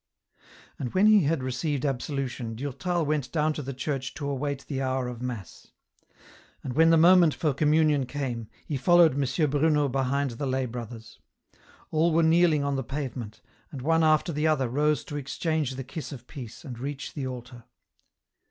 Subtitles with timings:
[0.79, 4.79] And when he had received absolution, Durtal went down to the church to await the
[4.79, 5.67] hoiur of mass.
[6.63, 9.49] And when the moment for communion came, he followed M.
[9.51, 11.19] Bruno behind the lay brothers.
[11.91, 13.41] All were kneeling on the pavement,
[13.71, 17.27] and one after the other rose to exchange the kiss of peace, and reach the
[17.27, 17.65] altar.